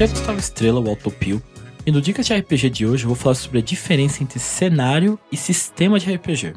[0.00, 1.42] É Gustavo Estrela, o Autopio,
[1.84, 5.18] e no Dicas de RPG de hoje eu vou falar sobre a diferença entre cenário
[5.32, 6.54] e sistema de RPG.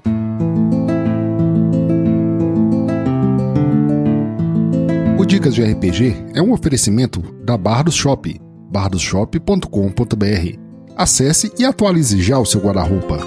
[5.17, 8.39] O Dicas de RPG é um oferecimento da Barra do Shop,
[8.69, 10.59] bardosshop.com.br.
[10.95, 13.17] Acesse e atualize já o seu guarda-roupa.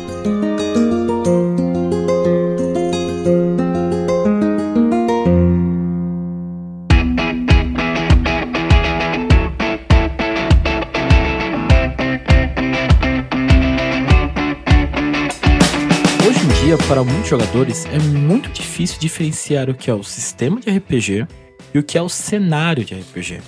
[16.65, 21.27] Dia, para muitos jogadores, é muito difícil diferenciar o que é o sistema de RPG
[21.75, 23.43] e o que é o cenário de RPG.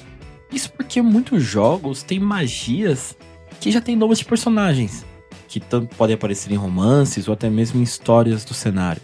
[0.53, 3.17] Isso porque muitos jogos têm magias
[3.59, 5.07] que já têm nomes de personagens,
[5.49, 9.01] que tanto podem aparecer em romances ou até mesmo em histórias do cenário.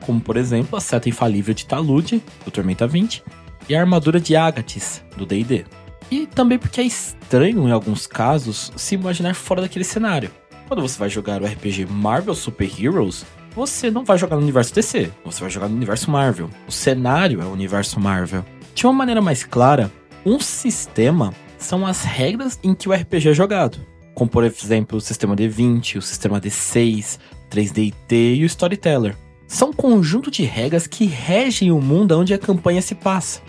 [0.00, 3.20] Como, por exemplo, a seta infalível de Talude, do Tormenta 20,
[3.68, 5.64] e a armadura de Agatis, do D&D.
[6.08, 10.30] E também porque é estranho, em alguns casos, se imaginar fora daquele cenário.
[10.68, 13.24] Quando você vai jogar o RPG Marvel Super Heroes,
[13.56, 16.50] você não vai jogar no universo DC, você vai jogar no universo Marvel.
[16.68, 18.44] O cenário é o universo Marvel.
[18.74, 19.90] De uma maneira mais clara,
[20.26, 23.78] um sistema são as regras em que o RPG é jogado.
[24.14, 27.18] Como, por exemplo, o sistema D20, o sistema D6,
[27.50, 29.16] 3D&T e o Storyteller.
[29.48, 33.40] São um conjunto de regras que regem o mundo onde a campanha se passa.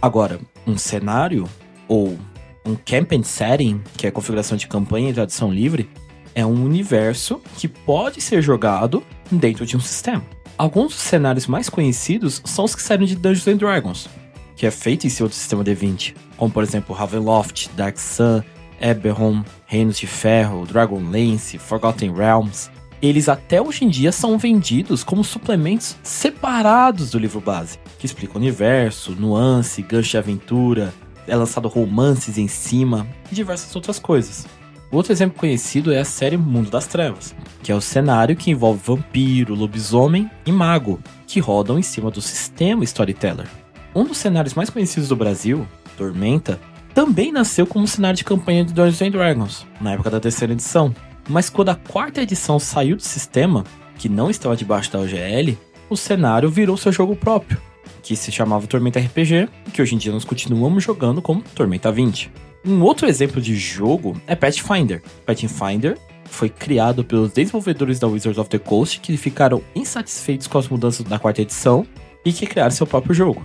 [0.00, 1.46] Agora, um cenário,
[1.86, 2.18] ou
[2.64, 5.90] um campaign setting, que é a configuração de campanha em tradução livre,
[6.34, 9.04] é um universo que pode ser jogado
[9.36, 10.22] dentro de um sistema.
[10.56, 14.08] Alguns dos cenários mais conhecidos são os que saíram de Dungeons and Dragons,
[14.56, 18.42] que é feito em seu sistema D20, como por exemplo Ravenloft, Dark Sun,
[18.80, 22.70] Eberron, Reinos de Ferro, Dragonlance, Forgotten Realms.
[23.00, 28.34] Eles até hoje em dia são vendidos como suplementos separados do livro base, que explica
[28.34, 30.92] o universo, nuance, gancho de aventura,
[31.26, 34.46] é lançado romances em cima e diversas outras coisas.
[34.90, 38.80] Outro exemplo conhecido é a série Mundo das Trevas, que é o cenário que envolve
[38.84, 43.46] vampiro, lobisomem e mago, que rodam em cima do sistema Storyteller.
[43.94, 46.58] Um dos cenários mais conhecidos do Brasil, Tormenta,
[46.92, 50.92] também nasceu como cenário de campanha de Dungeons and Dragons, na época da terceira edição.
[51.28, 53.64] Mas quando a quarta edição saiu do sistema,
[53.96, 55.56] que não estava debaixo da OGL,
[55.88, 57.60] o cenário virou seu jogo próprio,
[58.02, 61.92] que se chamava Tormenta RPG, e que hoje em dia nós continuamos jogando como Tormenta
[61.92, 62.49] 20.
[62.64, 65.02] Um outro exemplo de jogo é Pathfinder.
[65.24, 70.68] Pathfinder foi criado pelos desenvolvedores da Wizards of the Coast que ficaram insatisfeitos com as
[70.68, 71.86] mudanças da quarta edição
[72.24, 73.42] e que criaram seu próprio jogo.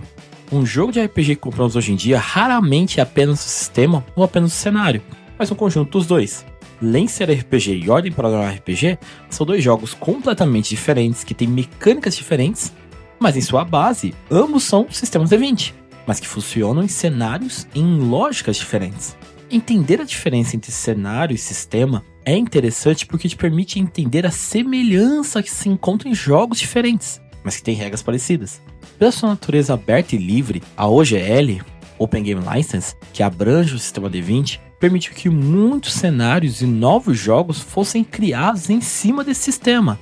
[0.52, 4.22] Um jogo de RPG que compramos hoje em dia raramente é apenas o sistema ou
[4.22, 5.02] apenas o cenário,
[5.38, 6.44] mas um conjunto dos dois.
[6.80, 8.98] Lancer RPG e Ordem Paranormal RPG
[9.30, 12.72] são dois jogos completamente diferentes que têm mecânicas diferentes,
[13.18, 15.72] mas em sua base, ambos são sistemas D20,
[16.06, 19.16] mas que funcionam em cenários e em lógicas diferentes.
[19.50, 25.42] Entender a diferença entre cenário e sistema é interessante porque te permite entender a semelhança
[25.42, 28.60] que se encontra em jogos diferentes, mas que têm regras parecidas.
[28.98, 31.60] Pela sua natureza aberta e livre, a OGL,
[31.98, 37.60] Open Game License, que abrange o sistema D20, permitiu que muitos cenários e novos jogos
[37.60, 39.98] fossem criados em cima desse sistema.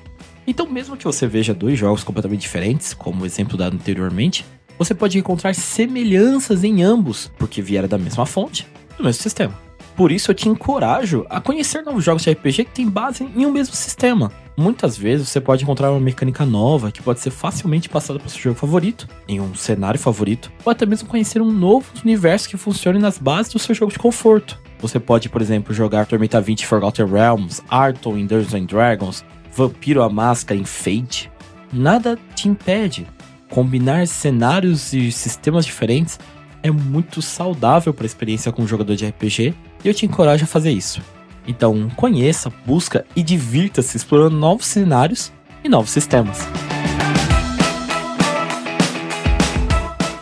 [0.46, 4.44] Então, mesmo que você veja dois jogos completamente diferentes, como o exemplo dado anteriormente,
[4.78, 9.54] você pode encontrar semelhanças em ambos, porque vieram da mesma fonte, do mesmo sistema.
[9.96, 13.46] Por isso eu te encorajo a conhecer novos jogos de RPG que têm base em
[13.46, 14.32] um mesmo sistema.
[14.56, 18.30] Muitas vezes você pode encontrar uma mecânica nova que pode ser facilmente passada para o
[18.30, 22.56] seu jogo favorito, em um cenário favorito, ou até mesmo conhecer um novo universo que
[22.56, 24.60] funcione nas bases do seu jogo de conforto.
[24.80, 29.24] Você pode, por exemplo, jogar Tormenta 20 Forgotten Realms, Arton em Dungeons and Dragons,
[29.56, 31.30] Vampiro a Máscara em Fate.
[31.72, 33.06] Nada te impede.
[33.54, 36.18] Combinar cenários e sistemas diferentes
[36.60, 39.54] é muito saudável para a experiência com um jogador de RPG
[39.84, 41.00] e eu te encorajo a fazer isso.
[41.46, 45.32] Então, conheça, busca e divirta-se explorando novos cenários
[45.62, 46.38] e novos sistemas.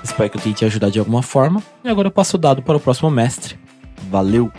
[0.05, 2.61] Espero que eu tenha te ajudado de alguma forma e agora eu passo o dado
[2.61, 3.59] para o próximo mestre.
[4.11, 4.53] Valeu!